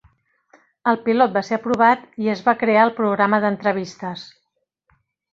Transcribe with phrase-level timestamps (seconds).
[0.91, 4.25] El pilot va ser aprovat i es va crear el programa d'entrevistes.